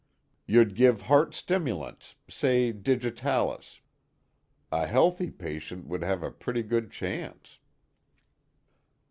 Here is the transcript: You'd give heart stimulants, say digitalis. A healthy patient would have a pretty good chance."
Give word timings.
You'd 0.47 0.73
give 0.73 1.01
heart 1.01 1.35
stimulants, 1.35 2.15
say 2.27 2.71
digitalis. 2.73 3.81
A 4.71 4.87
healthy 4.87 5.29
patient 5.29 5.85
would 5.85 6.01
have 6.01 6.23
a 6.23 6.31
pretty 6.31 6.63
good 6.63 6.89
chance." 6.89 7.59